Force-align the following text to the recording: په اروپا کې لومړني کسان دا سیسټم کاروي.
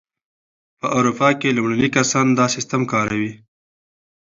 په 0.79 0.87
اروپا 0.97 1.29
کې 1.39 1.55
لومړني 1.57 1.89
کسان 1.97 2.27
دا 2.39 2.45
سیسټم 2.55 2.81
کاروي. 2.93 3.31